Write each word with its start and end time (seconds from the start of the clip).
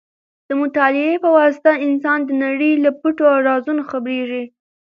د 0.47 0.49
مطالعې 0.61 1.15
په 1.23 1.29
واسطه 1.37 1.71
انسان 1.87 2.19
د 2.25 2.29
نړۍ 2.43 2.71
له 2.83 2.89
پټو 3.01 3.27
رازونو 3.47 3.81
خبرېږي. 3.91 4.43